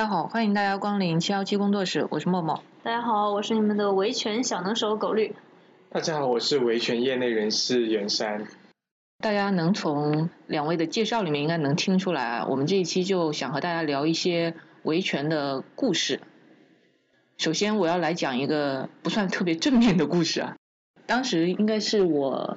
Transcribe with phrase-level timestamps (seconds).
[0.00, 2.62] 大家好，欢迎大家光临七幺七工作室，我是默默。
[2.82, 5.36] 大家好，我是你们的维权小能手狗绿。
[5.90, 8.46] 大家好，我是维权业内人士袁山。
[9.18, 14.54] 大家能从两位的介绍里面应该能听出来啊，我们这一期就想和大家聊一些
[14.84, 16.22] 维权的故事。
[17.36, 20.56] 首先我要来讲一个不算特别正面的故事啊，
[21.04, 22.56] 当时应该是我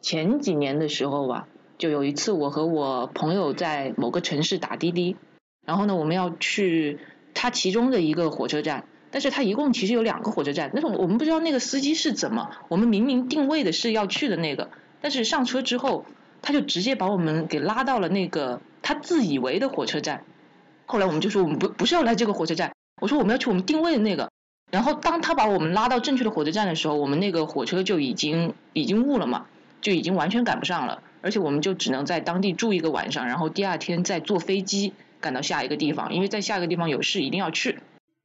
[0.00, 1.46] 前几年的时候吧，
[1.78, 5.16] 就有一次我和我朋友在某个城市打滴滴，
[5.64, 6.98] 然后呢我们要去
[7.34, 14.70] 它其中的一个火车站，但是它一共其实有两个火车站，但是我们不知道那个司机是怎么，我们明明定位的是要去的那个。
[15.00, 16.04] 但是上车之后，
[16.42, 20.24] 他就直接把我们给拉到了那个他自以为的火车站。
[20.86, 24.30] 后来我们就说我们不不是要来这个火车站，我说我们要去我们定位的那个。
[24.70, 29.46] 然后当他把我们拉到正确的火车站的时候，我们那个火车就已经已经误了嘛，
[29.80, 31.02] 就已经完全赶不上了。
[31.20, 34.92] 而且我们就只能在当地住一个晚上，然后第二天再坐飞机
[35.22, 37.78] 赶到下一个地方，因为在下一个地方有事一定要去。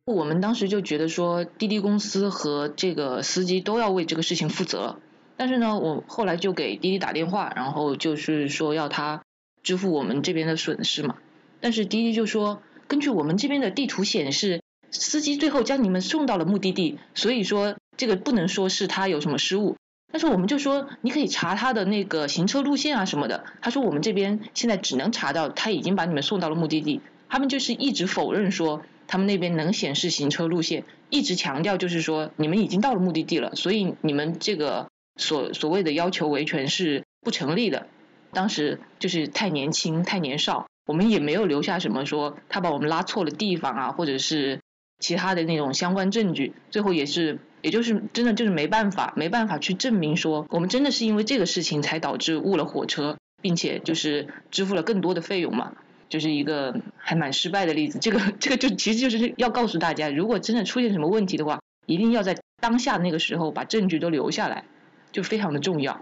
[0.06, 5.00] 我们当时就觉得说滴滴公司和这个司机都要为这个事情负责。
[5.38, 9.22] 但是呢，我后来就给滴滴打电话，然后就是说要他
[9.62, 11.16] 支付我们这边的损失嘛。
[11.59, 19.75] 但是滴滴就说，根据我们这边的地图显示，司机最后将你们送到了目的地，所以说这个不能说是他有什么失误。
[20.11, 23.45] 但是我们就说，你可以查他的那个行车路线啊什么的。
[23.61, 27.02] 他说我们这边现在只能查到他已经把你们送到了目的地。
[27.30, 34.88] 他们就是一直否认说他们那边能显示行车路线，一直强调就是说你们已经到了目的地了，所以你们这个。
[35.19, 37.88] 所所谓的要求维权是不成立的，
[38.33, 44.59] 当时就是太年轻太年少，我们也没有留下什么说他把我们拉错了地方啊，或者是
[45.00, 55.74] 其他的那种相关证据，最后也是也就是真的就是没办法没办法去证明说我们真的是因为这个事情才导致误了火车，并且就是支付了更多的费用嘛，
[56.08, 58.00] 就是一个还蛮失败的例子。
[58.00, 64.64] 这个这个就其实就是要告诉大家，如果真的出现什么问题的话，一定要在当下那个时候把证据都留下来。
[65.09, 66.02] 就非常的重要。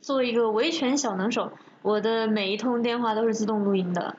[0.00, 1.52] 作为一个维权小能手，
[1.82, 4.16] 我的每一通电话都是自动录音的。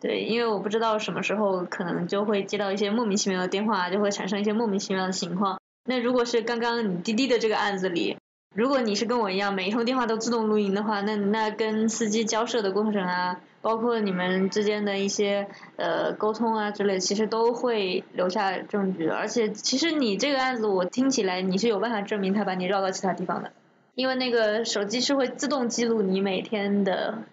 [0.00, 5.60] 对，因为我不知道什么时候可能就会接到一些莫名其妙的电话，就会产生一些莫名其妙的情况。
[5.88, 8.18] 那如果是刚刚你滴滴的这个案子里，
[8.54, 19.08] 如果你是跟我一样每一通电话都自动录音的话，那那跟司机交涉的过程啊，包括你们之间的一些呃沟通啊之类，其实都会留下证据。
[19.08, 23.50] 而且其实你这个案子我听起来你是有办法证明他把你绕到其他地方的。
[23.94, 27.24] 因为那个手机是会自动记录你每天的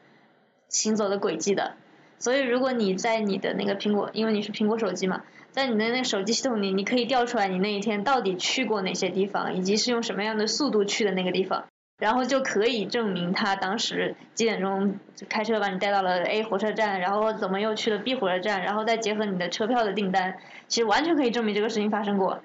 [0.70, 1.74] 行走的轨迹的，
[2.18, 5.24] 所以如果你在你的那个苹果，因为你是苹果手机嘛，
[5.56, 11.64] 在你的那个手机系统里，你可以调出来你那一天到底去过哪些地方，以及是用什么样的速度去的那个地方，
[11.98, 15.00] 然后就可以证明他当时几点钟
[15.30, 20.36] 开车把你带到了 A 火车站，然后怎么又去了 B 火车站，然后再结合你的车票的订单，
[20.68, 22.42] 其实完全可以证明这个事情发生过。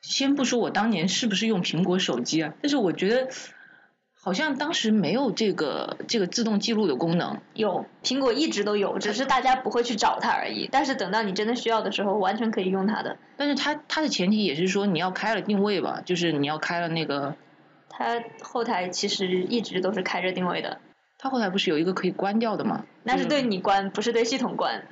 [0.00, 3.30] 先不说我当年是不是用苹果手机啊，但是我觉得
[4.24, 7.42] 好像当时没有这个这个自动记录的功能。
[7.52, 10.66] 有，苹果一直都有，只是大家不会去找它而已。
[10.72, 13.18] 但是等到你真的需要的时候，完全可以用它的。
[13.36, 17.36] 但是它它的前提也是说你要开了定位吧，就是你要开了那个。
[17.90, 20.78] 它后台其实一直都是开着定位的。
[21.18, 22.86] 它后台不是有一个可以关掉的吗？
[23.02, 24.86] 那是对你关，不是对系统关。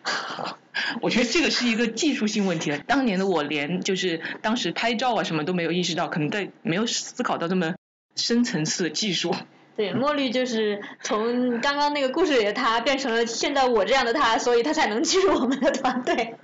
[1.00, 2.78] 我觉得这个是一个技术性问题了。
[2.80, 7.74] 当年的我连就是当时拍照啊什么都没有意识到，可能在没有思考到这么
[8.14, 9.34] 深层次的技术。
[9.74, 16.36] 对，墨绿就是从刚刚那个故事里的他变成了现在我这样的他，所以他才能进入我们的团队。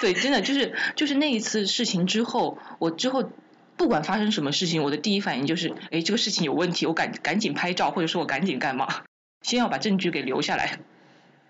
[0.00, 3.30] 对，真的就是就是那一次事情之后，我之后
[3.76, 9.02] 不管发生什么事情，我的第一反应就是，哎，这个事情有问题，我赶赶紧拍照，或者说我赶紧干嘛。
[9.42, 10.80] 先要把证据给留下来。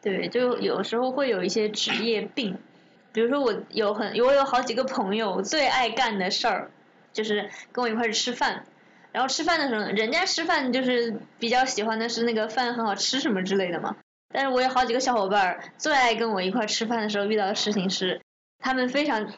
[0.03, 2.59] 对，就有时候会有一些职业病，
[3.13, 6.71] 比如说我有很我有好几个朋友最爱干的事儿，
[7.13, 8.67] 就是跟我一块去吃饭，
[9.13, 13.97] 然后吃饭的时候，人家吃饭就是比较喜欢的是那个饭很好吃什么之类的嘛。
[14.35, 18.23] 但是我有好几个小伙伴最爱跟我一块吃饭的时候遇到的事情是，
[18.59, 19.31] 他们非常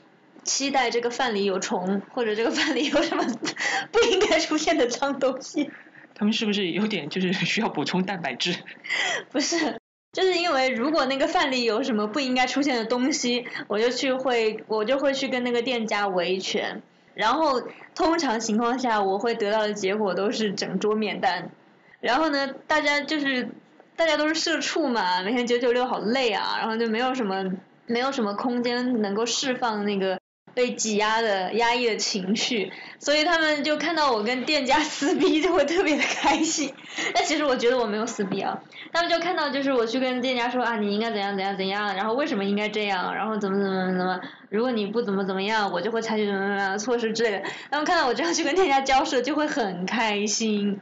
[0.45, 3.25] 期待这个饭里有虫，或者这个饭里有什么
[3.91, 5.71] 不应该出现的脏东西。
[6.15, 8.55] 他们是不是有点就是需要补充蛋白质？
[9.33, 9.81] 不是，
[10.13, 16.83] 就是因为如果那个饭里有什么不应该出现的东西，我就去会我就会去跟那个店家维权，
[17.15, 17.63] 然后
[17.95, 21.51] 通常情况下我会得到的结果都是整桌免单。
[22.01, 23.49] 然后呢，大家就是
[23.97, 27.45] 大家都是社畜嘛，每天九九六好累啊，然后就没有什么
[27.87, 30.19] 没有什么空间能够释放那个
[30.55, 36.73] 被挤压的压抑的情绪，所以他们就看到我跟店家撕逼 就会特别的开心。
[37.13, 38.63] 但其实我觉得我没有撕逼啊，
[38.93, 47.43] 他们就看到就是我去跟店家说啊你应该怎样怎样怎样，然后为什么应该这样，然后怎么怎么怎么，如果你不怎么怎么样，我就会采取怎么样的措施之类的。
[47.71, 50.81] 他们看到我这样去跟店家交涉，就会很开心。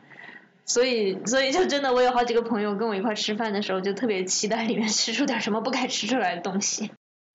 [0.64, 6.90] 所以，所以就真的，我有好几个朋友跟我一块吃饭的时候，就特别期待里面吃出点什么不该吃出来的东西。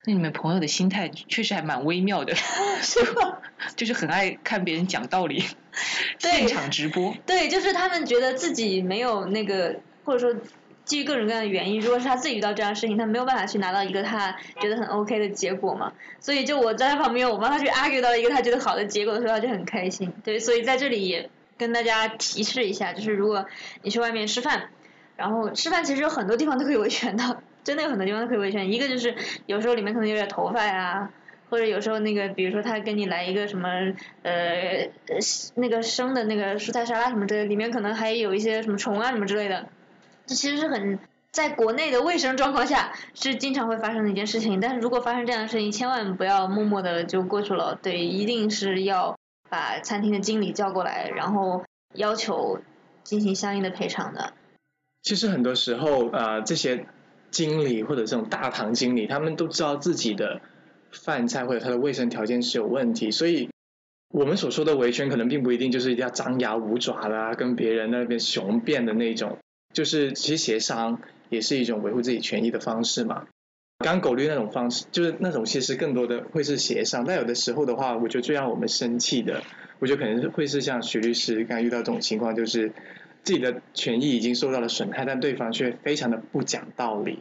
[0.08, 2.34] 那你们朋友的心态确实还蛮微妙的，
[2.82, 3.42] 是吧？
[3.76, 5.44] 就是很爱看别人讲道理，
[6.18, 7.14] 现场直播。
[7.26, 9.76] 对，就是他们觉得自己没有那个，
[10.06, 10.40] 或者说
[10.86, 15.92] 基于各种各样的原因，如果是他自己遇到这样的事情，他没有办法去拿到一个他觉得很 OK 的结果嘛。
[16.22, 20.14] 所以就我在他旁边，我帮他去 argue 到一个他觉得好的结果的时候，他就很开心。
[20.24, 21.30] 对，所以在这里也。
[21.60, 23.48] 跟大家提示一下，就是如果
[23.82, 24.70] 你去外面吃饭，
[25.16, 28.72] 然后吃饭其实有很多地方都可以维权的，真的有很多地方都可以维权。
[28.72, 29.14] 一个就是
[29.46, 31.12] 有时候里面可能有点头发呀，
[31.50, 33.70] 或者有时候那个比如说他跟你来一个什么
[34.24, 34.90] 呃
[35.56, 39.68] 那个生的那个蔬菜沙拉什么之类，里面可能还有一些什么虫啊什么之类的，
[40.26, 40.98] 这其实是很
[41.32, 44.60] 在国内的卫生状况下是经常会发生的一件事情。
[44.60, 49.18] 但是如果发生这样的事情，千万不要默默的就过去了，对，一定是要。
[49.50, 52.60] 把餐厅的经理叫过来，然后要求
[53.04, 54.34] 进行相应的赔偿的。
[55.04, 56.86] 其实很多时候，呃，这些
[57.38, 60.42] 经理或者这种大堂经理，他们都知道自己的
[60.92, 63.52] 饭菜或者他的卫生条件是有问题，所以
[64.12, 69.38] 我们所说的维权，可能并不一定就是一定要张牙舞爪啦，跟别人那边雄辩的那种，
[69.72, 71.00] 就是其实协商
[71.30, 73.28] 也是一种维护自己权益的方式嘛。
[73.86, 79.44] 刚狗绿那种方式，就是那种其实更多的会是协商，但有的时候的话，我觉得最让我们生气的，
[79.78, 82.74] 我觉得可能会是像徐律师刚遇到这种情况，就是
[83.28, 87.20] 自己的权益已经受到了损害，但对方却非常的不讲道理。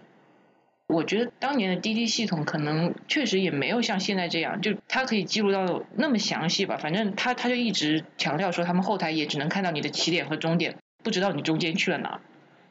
[0.86, 12.20] 我觉得当年的滴滴系统可能确实也没有像现在这样，就它可以记录到那么详细吧，反正他他就一直强调说，他们后台也只能看到你的起点和终点，不知道你中间去了哪。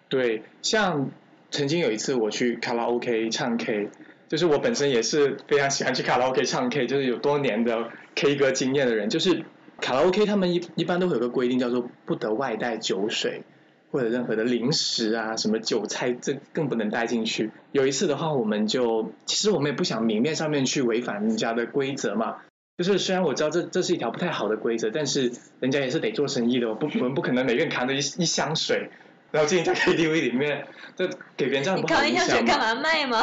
[0.08, 1.12] 对，像。
[1.52, 3.88] 曾经有一次我去卡拉 OK 唱 K，
[4.28, 9.08] 就是我本身也是非常喜欢去卡拉 OK 唱 K，就是有多年的 K 歌经验的人。
[9.10, 9.46] 就是
[9.82, 13.44] 卡拉 OK 他们一一般都会有个规定，叫做不得外带酒水
[13.92, 17.52] 或者任何的零食啊，什么酒菜这更不能带进去。
[17.72, 22.38] 有一次的话，我们就其实我们也不想明面上面去违反人家的规则嘛。
[22.78, 28.90] 就是虽然我知道这这是一条不太好的规则，但是人家也是得做生意的，我不我们不可能每个人扛着一一箱水。
[29.32, 32.02] 然后进在 KTV 里面，这给别人这样不好。
[32.02, 33.22] 你扛一箱水干嘛卖吗？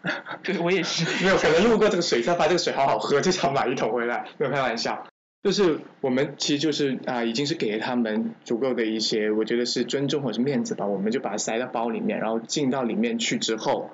[0.42, 1.04] 对，我也是。
[1.22, 4.26] 没有，可能路过这个水站，发现这个水好好喝，就想买一桶回来。
[4.38, 5.06] 没有开玩笑，
[5.42, 10.86] 就是我们其实就是啊，已经是给了他们足够的一些，我觉得是尊重或者是面子吧。
[10.86, 13.90] 我们就把它塞到包里面，然后进到里面去之后，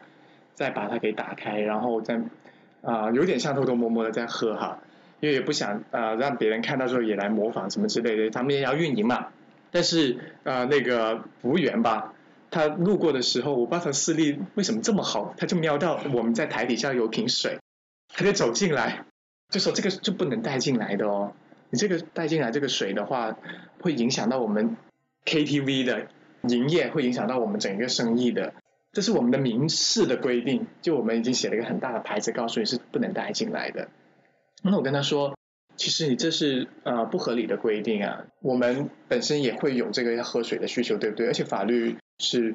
[0.54, 2.20] 再把它给打开，然后再
[2.82, 4.80] 啊，有点像偷偷摸摸的在喝哈，
[5.20, 9.28] 因为也不想啊让别人看到之后也来模仿什么之类的，他们也要运营嘛。
[9.70, 12.12] 但是啊，那个服务员吧，
[12.50, 17.58] 他路过的时候，我不知道他视力为什么这么好，他就瞄到我们在台底下有瓶水，
[18.08, 19.04] 他就走进来，
[19.48, 21.32] 就说这个就不能带进来的哦，
[21.70, 23.36] 你这个带进来这个水的话，
[23.80, 24.76] 会影响到我们
[25.24, 26.08] KTV 的
[26.48, 28.54] 营业，会影响到我们整个生意的，
[28.92, 33.88] 这是我们的明示的规定，就我们已经写了一个很大的牌子，告诉你是不能带进来的。
[34.62, 35.34] 那我跟他说。
[35.78, 41.26] 其实你这是呃不合理的规定啊，我们本身也会有这个要喝水的需求，对不对？
[41.26, 42.54] 而且法律是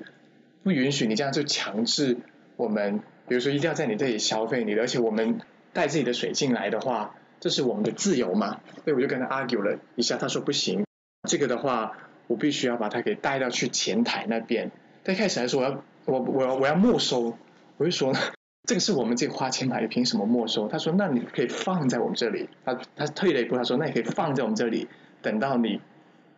[0.64, 2.18] 不允许你这样就强制
[2.56, 5.40] 我们，比如说一定要在你这里消费你的，而且我们
[5.74, 8.60] 带自己的水进来的话，这是我们的自由嘛？
[8.84, 10.86] 所以我就跟他 argue 了一下，他说不行，
[11.30, 11.98] 这个的话
[12.28, 14.72] 我必须要把它给带到去前台那边。
[15.04, 17.38] 他一开始还说我要我我要我要没收，
[17.78, 18.14] 我就说。
[18.68, 20.68] 这个是我们自己花钱买的，凭什么没收？
[20.68, 24.88] 他说：“那你可以放在我们这里。”他他退了一步，他说：“那你可以放在我们这里，
[25.24, 25.82] 等到你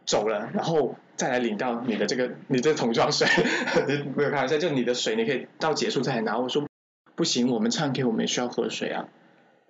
[0.06, 3.28] 走了，然后再来领到你的这个你这桶装水。
[4.16, 6.38] ”没有开玩笑，就你的水，你可以到结束再来拿。
[6.38, 6.66] 我说
[7.14, 9.10] ：“不行，我们唱 K，我们也需要喝水啊，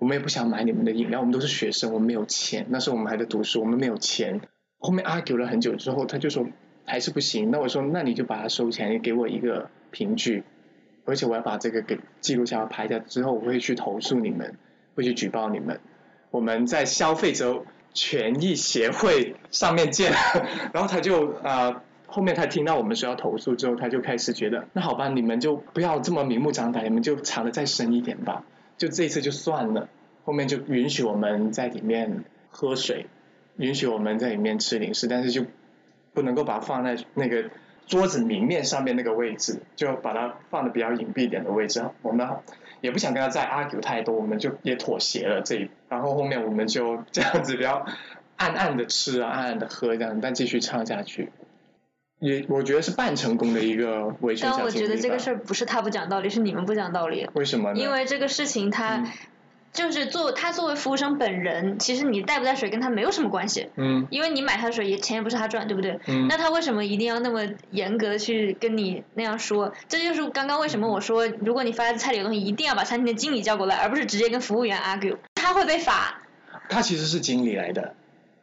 [0.04, 2.66] 我们也不想买你们的饮料，我们都是学生，我们没有钱。
[2.68, 4.42] 那时候我们还在读书，我们没有钱。”
[4.80, 6.46] 后面 argue 了很久之后，他就说
[6.84, 10.44] ：“还是不行。”那我说：“那你就把它收起来，你给我一个凭据。”
[11.08, 14.58] 而且我要把这个给记录下来、拍下之后，我会去投诉你们，
[14.94, 15.80] 会去举报你们。
[16.32, 20.12] 我们在消费者权益协会上面见。
[20.74, 28.44] 然后他就啊，后面他听到我们说要投诉之后，他就开始觉得，那好吧，你们就不要这么明目张胆，你们就藏的再深一点吧。
[28.78, 29.90] 就这次就算了，
[30.26, 33.08] 后面就允许我们在里面喝水，
[33.58, 35.46] 允许我们在里面吃零食，但是就
[36.14, 37.50] 不能够把它放在那个。
[37.86, 41.84] 桌子明面上面那个位置，就把它放的比较隐蔽一点的位置。
[42.02, 42.26] 我们
[42.80, 47.86] 也不想跟他再 argue 太多，我们就也妥协了这一，然后后面我们就这样子比较
[48.38, 51.30] 暗暗的吃啊，暗暗的喝这样，但继续唱下去。
[52.24, 57.28] 也我觉得是半成功的一个维权小但我觉得这个事儿儿不是他不讲道理，是你们不讲道理。
[57.34, 57.80] 为什么呢？
[57.80, 59.12] 因为这个事情他、嗯
[59.74, 66.00] 就是作他作为服务生本人，其实你带不带水跟他没有什么关系，嗯因为你买他的水也钱也不是他赚，对不对？
[66.08, 69.74] 嗯那他为什么一定要那么严格的去跟你那样说？
[69.88, 76.22] 这就是刚刚为什么我说，如果你发在菜里的东西，一定要把餐厅的经理叫过来，而不是直接跟服务员 argue，他会被罚。
[76.70, 77.96] 他其实是经理来的，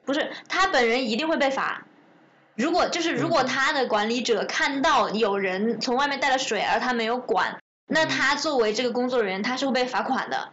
[0.05, 1.87] 不是，他本人一定会被罚。
[2.61, 10.50] 如果就是如果他的管理者看到有人从外面带了水，而他没有管，那他作为这个工作人员，他是会被罚款的。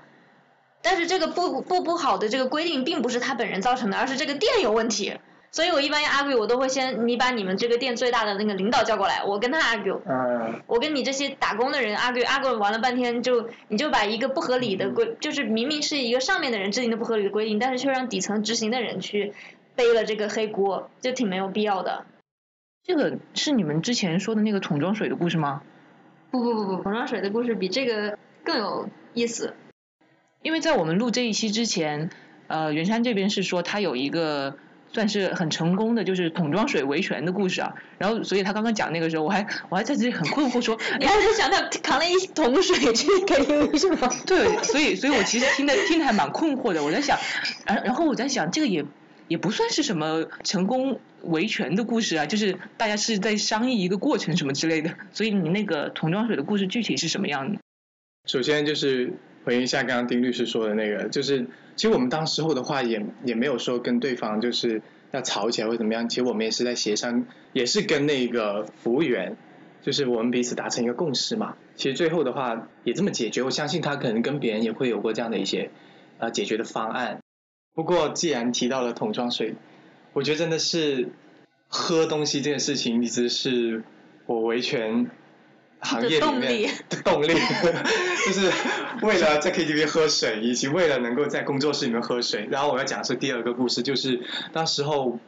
[0.81, 5.17] 但是这个不不不好的这个规定，并不是他本人造成的，而是这个店有问题。
[5.49, 9.99] 所以我一般要 argue，我都会先你把你们这个店最大的那个领导叫过来，我跟他 argue。
[10.07, 19.33] 嗯我跟你这些打工的人 argue argue 完了半天就，你就把一个不合理的规，就是明明是一个上面的人制定的不合理的规定，但是却让底层执行的人去
[19.77, 22.05] 背了这个黑锅，就挺没有必要的。
[22.83, 25.61] 这个是你们之前说的那个桶装水的故事吗？
[26.31, 29.53] 不不不不，桶装水的故事比这个更有意思。
[30.41, 32.09] 因为在我们录这一期之前，
[32.47, 34.57] 呃，袁山这边是说他有一个
[34.89, 37.75] 算是很成功的，就是桶装水维权的故事啊。
[37.97, 44.09] 然后，所以他刚刚讲那个时候，我还我还在这里很困惑说， 你还在想他扛了一桶水去 KTV 是吗？
[44.25, 46.81] 对，所以所以我其实听的听的还蛮困惑的。
[46.83, 47.17] 我在想，
[47.65, 48.85] 然然后我在想，这个也
[49.27, 54.95] 也不算是什么成功维权的故事啊，就是大家是在商议一个过程什么之类的。
[55.11, 57.59] 所以你那个桶装水的故事具体是什么样的？
[58.25, 59.13] 首先就是
[59.45, 64.81] 回应一下刚刚丁律师说的那个，就是其实我们当时候的话也也没有说跟对方就是
[65.11, 69.37] 要吵起来或者怎么样，其实我们也是在协商，也是跟那个服务员，
[69.81, 71.55] 就是我们彼此达成一个共识嘛。
[71.75, 75.69] 其实最后的话也这么解决，我相信他可能跟别人也会有过这样的一些
[76.17, 77.19] 呃解决的方案。
[77.77, 79.53] 不过既然提到了桶装水，
[80.13, 81.09] 我觉得真的是
[81.67, 83.83] 喝东西这件事情一直是
[84.25, 85.11] 我维权
[85.81, 87.27] 行业里的动力面的动力，
[88.25, 88.51] 就是
[89.03, 92.47] 为了在 KTV 喝水，以及为了能够在工作室里面喝水。
[92.49, 95.19] 然后我要讲的是第二个故事，就是当时候，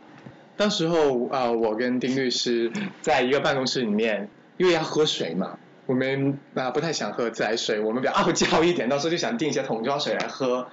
[0.58, 2.72] 当时候啊、呃我跟丁律师
[3.04, 4.28] 在一个办公室里面，
[4.58, 10.68] 因为要喝水嘛，我们啊、不太想喝自来水，我们比较傲娇一点，到时候就想订一些桶装水来喝。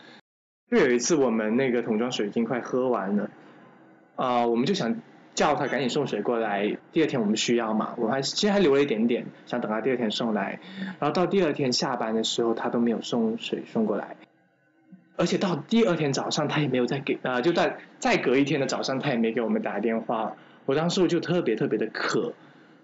[0.70, 3.30] 就有一次我们那个桶装水已经快喝完了，
[4.16, 4.96] 啊、我们就想
[5.34, 10.58] 叫他赶紧送水过来，第二天我们需要嘛，我还其实还留了一点点，想等他第二天送来，
[10.98, 14.16] 然后到第二天下班的时候他都没有送水送过来，
[15.16, 22.32] 而且到第二天早上他也没有再给，啊、就在再隔一天的早上他也没给我们打电话，我当时我就特别特别的渴，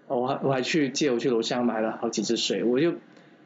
[0.07, 2.93] 我还我还去借我去楼下买了好几支水，我就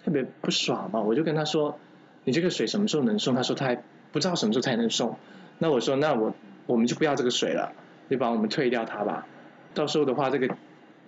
[0.04, 1.80] 特别不爽嘛，我就跟他说，
[2.24, 3.34] 你这个水什么时候能送？
[3.34, 3.82] 他说他还
[4.18, 5.16] 不知道什么时候才能送，
[5.60, 6.34] 那我说那我
[6.66, 7.74] 我们就不要这个水了。
[8.10, 9.28] 就帮我们退掉它吧。
[9.74, 10.56] 到时候的话，这个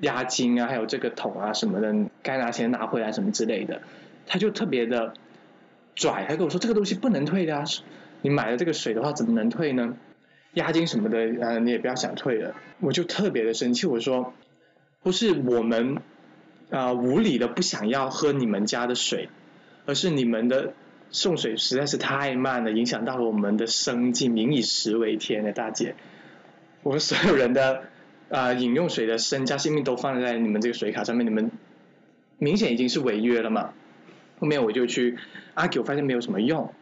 [0.01, 3.81] 押金啊，还有这个桶啊什么的，该拿钱拿回来什么之类的，
[4.27, 5.13] 他就特别的
[5.95, 7.63] 拽，他跟我说这个东西不能退的啊，
[8.21, 9.95] 你买了这个水的话怎么能退呢？
[10.55, 12.53] 押金什么的，呃，你也不要想退了。
[12.81, 14.33] 我就特别的生气，我说
[15.01, 16.01] 不是我们
[16.69, 19.29] 啊、无理的不想要喝你们家的水，
[19.85, 20.73] 而是你们的
[21.11, 25.95] 送水实在是太慢了，影响到了我们的生计，民以食为天的大姐。
[26.83, 27.83] 我们所有人的
[28.29, 31.51] 啊、饮用水的身家性命都放在你们这个水卡上面，你们
[32.37, 33.73] 明显已经是违约了嘛。
[34.39, 35.17] 后面我就去
[35.55, 36.73] argue，发现没有什么用。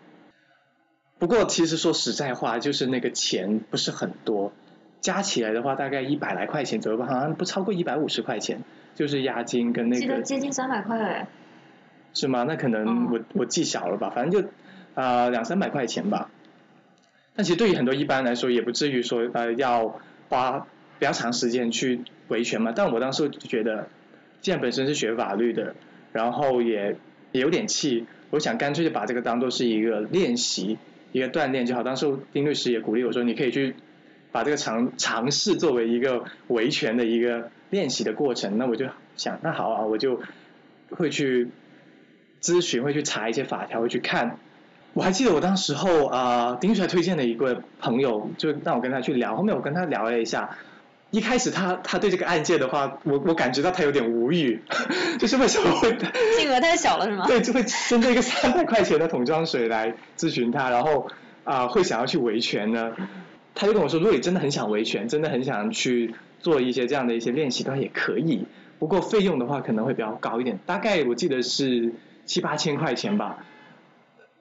[1.19, 4.51] 不过其实说实在话，就是那个钱不是很多，
[4.99, 8.61] 加起来的话大概一百来块钱左右吧，好像不超过一百五十块钱，
[8.93, 11.27] 就是押金跟那个接近三百块。
[12.17, 12.43] 是吗？
[12.47, 14.47] 那可能嗯我、我记小了吧，反正就
[14.95, 16.31] 啊、呃两三百块钱吧。
[17.35, 20.65] 但其实对于很多一般来说，也不至于说呃要花
[20.97, 22.73] 比较长时间去维权嘛。
[22.75, 23.87] 但我当时就觉得，
[24.41, 25.75] 既然本身是学法律的，
[26.11, 26.95] 然后也
[27.33, 30.79] 也有点气，我想干脆就把这个当做是一个练习，
[31.11, 31.83] 一个锻炼就好。
[31.83, 33.75] 当时丁律师也鼓励我说，你可以去
[34.31, 38.57] 把这个尝尝试作为一个维权的一个练习的过程。
[38.57, 40.19] 那我就想，那好啊，我就
[40.89, 41.49] 会去
[42.41, 44.37] 咨询，会去查一些法条，会去看。
[44.93, 49.35] 我还记得我当时候啊、呃丁律师还推荐了一个朋友，就让我跟他去聊。
[49.35, 50.57] 后面我跟他聊了一下，
[51.11, 54.61] 一开始他他对这个案件的话，我我感觉到他有点无语，
[55.19, 55.95] 就是为什么会
[56.37, 57.25] 金额太小了是吗？
[57.27, 61.07] 对，就会针对一个三百块钱的桶装水来咨询他，然后
[61.43, 62.91] 啊、会想要去维权呢？
[63.55, 68.45] 他就跟我说，如果你真的很想维权，真的很想去做一些这样的一些练习的话，也可以。
[68.79, 71.93] 不过费用的话可能会比较高一点，大概我记得是
[72.27, 73.43] 七八千块钱吧。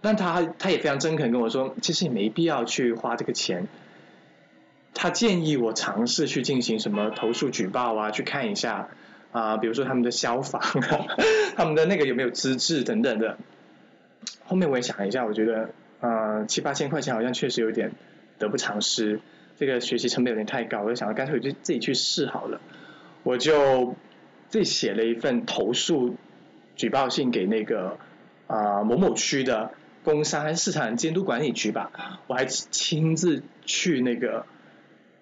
[0.03, 3.67] 但他他也非常诚恳跟我说，其实也没必要去花这个钱。
[4.93, 8.89] 他建议我尝试去进行什么投诉举报啊，去看一下
[9.33, 10.63] 啊，比如说他们的消防，
[11.57, 13.37] 他们的那个有没有资质等等的。
[14.45, 17.93] 后面我也想了一下，我觉得呃七八千块钱好像确实有点
[18.39, 19.21] 得不偿失，
[19.59, 22.61] 这个学习成本有点太高，我就想干脆我就自己去试好了。
[23.23, 23.97] 我就
[24.49, 26.17] 自己写了一份投诉
[26.77, 27.99] 举报信给那个
[28.47, 29.73] 啊某某区的
[30.05, 34.47] 工商市场监督管理局吧，我还亲自去那个。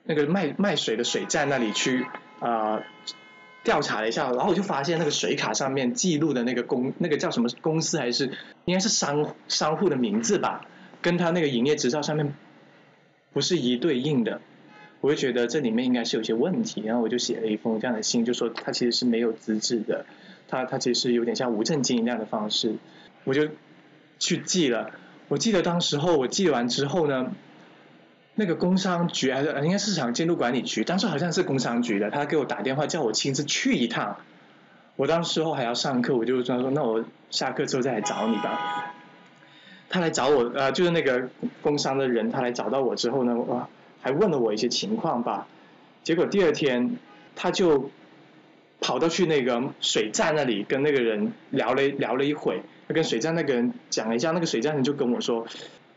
[0.06, 2.04] 那个卖卖水的水站那里去
[2.38, 2.82] 啊
[3.62, 8.30] 调查了一下，然后我就发现那个水卡上面记录的那个公那个叫什么公司还是
[8.66, 10.66] 应该是商商户的名字吧，
[11.00, 12.34] 跟他那个营业执照上面
[13.32, 14.42] 不是一对应的，
[15.00, 20.04] 我就觉得这里面应该是有些问题，然后我就写了一封这样的信，就说他其实是没有资质的，
[20.49, 22.77] 他他其实有点像无证经营那样的方式，
[23.25, 23.49] 我就
[24.19, 24.91] 去寄了，
[25.29, 27.33] 我记得当时候我寄完之后呢。
[28.37, 34.17] 那个工商局还是应该市场监督管理局，当时好像是工商局的，他给我打电话叫我亲自去一趟。
[34.97, 38.93] 我当时候还要上课，我就说那我下课之后再来找你吧。
[39.89, 41.29] 他来找我，呃，就是那个
[41.63, 43.69] 工商的人，他来找到我之后呢，哇，
[44.03, 45.47] 还问了我一些情况吧。
[46.03, 46.97] 结果第二天
[47.37, 47.89] 他就
[48.85, 55.47] 跑到去那个水站那里跟那个人聊了聊了一会，他跟水站那个人讲了一下，那个水站人就跟我说，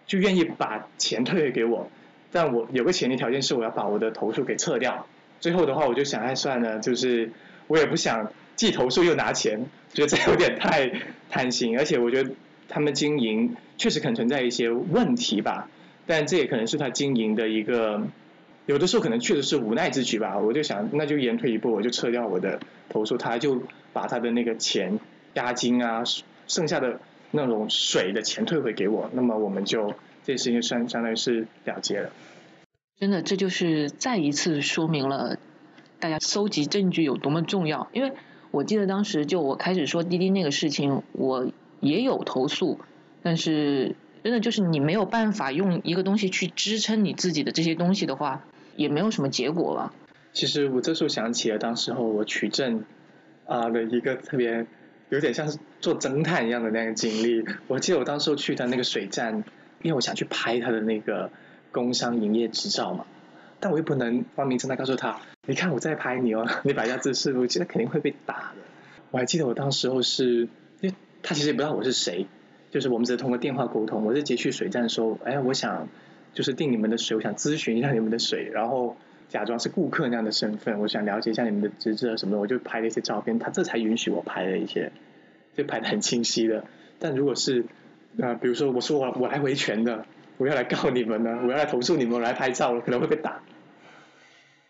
[0.06, 1.92] 就愿意把钱退给我。
[2.32, 5.06] 但我有个前提条件是我要把我的投诉给撤掉。
[5.42, 7.30] 最后的话，我就想，哎，算了，就是
[7.68, 10.90] 我也不想既投诉又拿钱，觉得这有点太
[11.30, 11.78] 贪心。
[11.78, 12.32] 而且我觉得
[12.70, 15.70] 他们经营确实可能存在一些问题吧，
[16.06, 18.08] 但这也可能是他经营的一个，
[18.68, 20.38] 有的时候可能确实是无奈之举吧。
[20.38, 22.60] 我就想，那就延退一步，我就撤掉我的
[22.90, 25.00] 投诉，他就把他的那个钱
[25.34, 26.04] 押金啊，
[26.46, 27.00] 剩下的
[27.32, 29.96] 那种水的钱退回给我，那么我们就。
[30.24, 32.10] 这事情算相当于是了结了。
[33.00, 35.38] 真的，这就是再一次说明了
[36.02, 37.88] 大家搜集证据有多么重要。
[37.94, 38.12] 因为
[38.52, 41.48] 我记得当时就我开始说滴滴那个事情，我
[41.80, 42.78] 也有投诉，
[43.24, 48.44] 但是真的就是你没有办法用一个东西去支撑你自己的这些东西的话，
[48.78, 49.94] 也没有什么结果了。
[50.32, 52.86] 其实我这时候想起了当时候我取证
[53.46, 54.66] 啊的一个特别
[55.10, 57.44] 有点像是做侦探一样的那个经历。
[57.68, 59.44] 我记得我当时候去的那个水站。
[59.84, 61.30] 因为我想去拍他的那个
[61.72, 63.06] 工商营业执照嘛，
[63.60, 68.64] 但我又不能光明正大告诉他，你看我在拍你哦，你摆下姿势，我觉得肯定会被打的。
[69.12, 70.50] 我还记得我当时候是，
[70.82, 72.26] 因为他其实也不知道我是谁，
[72.72, 74.04] 就是我们只是通过电话沟通。
[74.04, 75.88] 我在接去水站说，哎，我想
[76.38, 78.96] 就是订你们的水，我想咨询一下你们的水，然后
[79.28, 84.92] 假装是顾客那样的身份，我想了解一下你们的资质什么的，我就拍了一些照片，他这才允许我拍了一些，
[85.56, 86.64] 就拍的很清晰的。
[87.00, 87.66] 但如果是
[88.22, 90.06] 啊比如说，我说我我来维权的，
[90.38, 93.42] 我要来告你们呢，我要来投诉你们，我来拍照，可能会被打。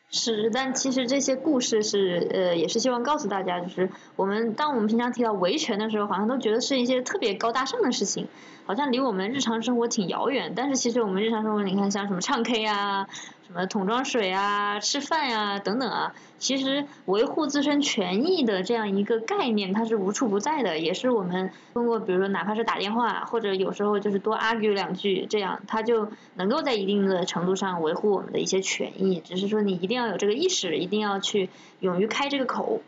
[0.10, 8.28] 是，但其实这些故事是呃，也是希望告诉大家，就是我们当我们平常提到维权的时候，好像都觉得是一些特别高大上的事情，
[8.66, 10.54] 好像离我们日常生活挺遥远。
[10.56, 13.08] 但是其实我们日常生活，你看像什么唱 K 啊。
[13.48, 29.22] 什么桶装水啊、吃饭呀等等啊，其实维护自身权益的这样一个概念，它是无处不在的，也是我们通过比如说哪怕是打电话，或者有时候就是多 argue 两句，这样它就能够在一定的程度上维护我们的一些权益。
[29.24, 32.82] 只是说你一定要有这个意识，一定要去勇于开这个口。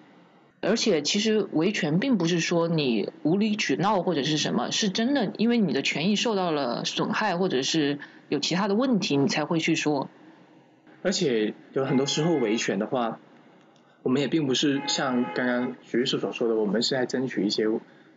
[0.59, 10.09] 而且其实维权并不是说你无理取闹或者是什么，是真的因为你的权益受到了损害，或者是有其他的问题，你才会去说。
[11.01, 13.19] 而且有很多时候维权的话，
[14.03, 17.67] 我们也并不是像刚刚徐律师所说的，我们是在争取一些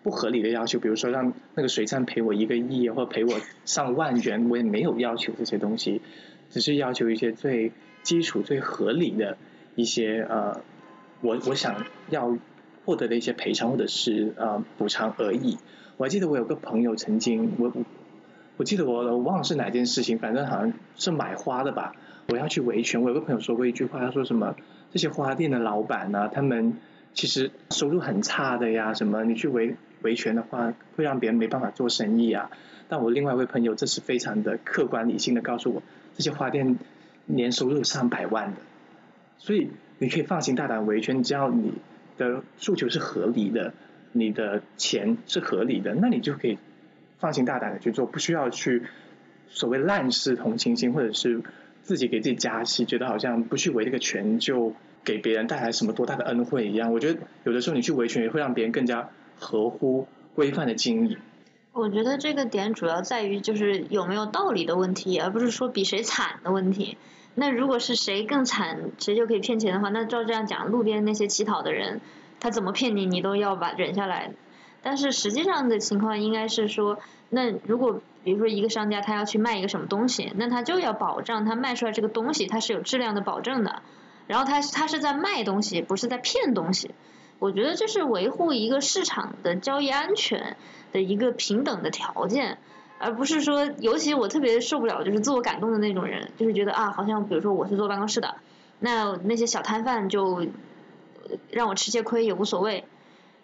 [0.02, 6.02] 不合理的要求，比如说让那个水站赔我一个亿或赔我上万元，我也没有要求这些东西，
[6.50, 9.36] 只是要求一些最基础、最合理的
[9.76, 10.60] 一些呃，
[11.20, 12.36] 我我想要
[12.84, 15.56] 获得的一些赔偿或者是呃补偿而已。
[15.98, 17.72] 我还记得我有个朋友曾经，我
[18.56, 21.94] 我记得我我忘了是哪件事情，反正好像是买花的吧。
[22.28, 23.02] 我要去维权。
[23.02, 24.54] 我有个朋友说过一句话，他说什么
[24.90, 26.78] 这些花店的老板呢，他们
[27.14, 32.50] 其实收入很差的呀，什么你去维维权的话，会让别人没办法做生意啊。
[32.88, 35.82] 但我另外一位朋友，这是非常的客观理性的告诉我，
[36.14, 36.78] 这些花店
[37.26, 38.60] 年收入上百万的，
[39.38, 41.72] 所以你可以放心大胆维权，只要你
[42.18, 43.74] 的诉求是合理的，
[44.12, 46.58] 你的钱是合理的，那你就可以
[47.18, 48.82] 放心大胆的去做，不需要去
[49.48, 51.42] 所谓滥施同情心或者是。
[51.82, 54.72] 自己给自己加戏，觉得好像不去维这个权就
[55.04, 56.92] 给别人带来什么多大的恩惠一样。
[56.92, 61.16] 我觉得有的时候你去维权也会让别人更加合乎规范的经营。
[61.72, 66.98] 我觉得这个点主要在于就是有没有道理的问题，而不是说比谁惨的问题。
[67.34, 72.02] 那如果是谁更惨，谁就可以骗钱的话，那照这样讲，路边那些乞讨的人，
[72.40, 74.32] 他怎么骗你，你都要把忍下来。
[74.82, 76.98] 但是实际上的情况应该是说，
[77.30, 83.82] 那如果比如说一个商家他要去卖一个什么东西，那他就要保障他卖出来这个东西它是有质量的保证的，
[84.26, 86.90] 然后他他是在卖东西，不是在骗东西。
[87.38, 90.56] 我觉得这是维护一个市场的交易安全
[90.92, 92.58] 的一个平等的条件，
[92.98, 98.36] 而不是说，尤其我特别受不了就是自我感动的那种人，就是觉得啊，好像比如说我是坐办公室的，
[98.78, 100.46] 那那些小摊贩就
[101.50, 102.84] 让我吃些亏也无所谓。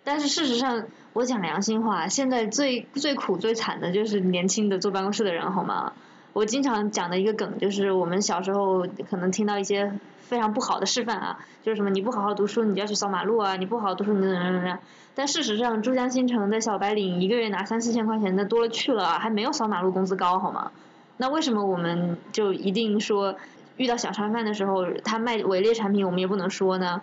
[0.09, 5.93] 但是事实上，我讲良心话，现在最最苦最惨的就是年轻的坐办公室的人，好吗？
[6.33, 9.93] 我经常讲的一个梗就是我们小时候可能听到一些。
[10.29, 14.79] 非常不好的示范啊，就是什么你不好好读书，你就要去扫马路啊，你不好好读书，你怎么怎么样。
[15.15, 20.71] 但事实上，珠江新城的小白领一个月拿三四千块钱的多了去了，还没有扫马路工资高，好吗？
[21.17, 23.37] 那为什么我们就一定说
[23.79, 27.01] 遇到小商贩的时候，他卖伪劣产品，我们也不能说呢？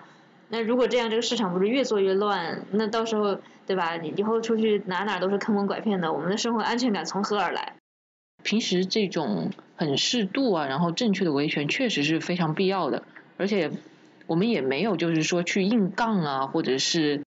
[0.49, 2.65] 那如果这样，这个市场不是越做越乱？
[2.71, 3.97] 那到时候，对吧？
[3.97, 7.75] 以后出去哪哪都是坑蒙拐骗的，我们的生活安全感从何而来？
[8.43, 13.03] 平时这种很适度啊，然后正确的维权，确实是非常必要的。
[13.37, 13.71] 而且
[14.27, 17.23] 我们也没有就是说去硬杠啊，或者是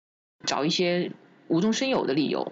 [0.46, 1.12] 找一些
[1.48, 2.52] 无中生有的理由。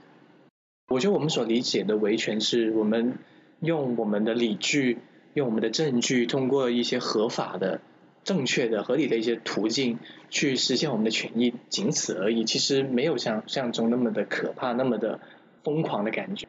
[0.87, 3.19] 我觉得我们所理解的维权是我们
[3.59, 4.97] 用我们的理据、
[5.33, 7.81] 用我们的证据，通过一些合法的、
[8.25, 12.43] 正确的、合理的一些途径去实现我们的权益，仅此而已。
[12.43, 15.21] 其实没有像像中那么的可怕、那么的
[15.63, 16.47] 疯狂的感觉。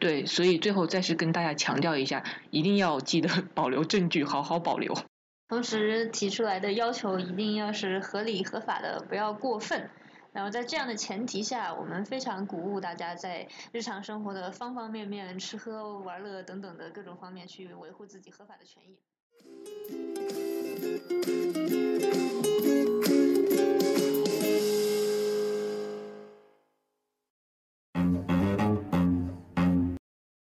[0.00, 4.92] 对，所以最后再次跟大家强调一下，一定要记得保留证据，好好保留。
[5.48, 9.88] 同时提出来的要求一定要是合理合法的，不要过分。
[10.32, 20.13] 然后在这样的前提下，我们非常鼓舞大家在日常生活的方方面面、吃喝玩乐等等的各种方面去维护自己合法的权益。
[20.94, 22.43] うん。